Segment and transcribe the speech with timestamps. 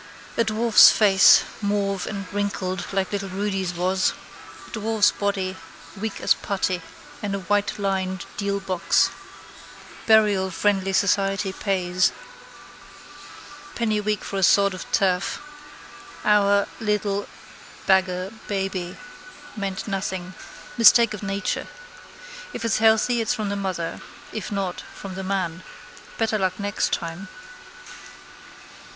[0.35, 4.13] A dwarf's face, mauve and wrinkled like little Rudy's was.
[4.71, 5.55] Dwarf's body,
[5.95, 6.81] weak as putty,
[7.21, 9.11] in a whitelined deal box.
[10.07, 12.11] Burial friendly society pays.
[13.75, 15.39] Penny a week for a sod of turf.
[16.25, 16.67] Our.
[16.79, 17.27] Little.
[17.85, 18.31] Beggar.
[18.47, 18.97] Baby.
[19.55, 20.33] Meant nothing.
[20.79, 21.67] Mistake of nature.
[22.53, 24.01] If it's healthy it's from the mother.
[24.33, 25.61] If not from the man.
[26.17, 27.27] Better luck next time.